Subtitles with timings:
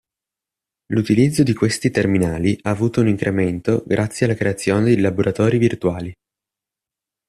[0.87, 6.11] L'utilizzo di questi terminali ha avuto un incremento grazie alla creazione di laboratori virtuali.